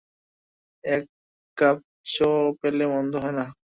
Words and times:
এক 0.83 1.03
কাপ 1.57 1.77
চ 2.05 2.15
পেলে 2.61 2.85
মন্দ 2.87 3.13
হয় 3.15 3.31
না। 3.31 3.45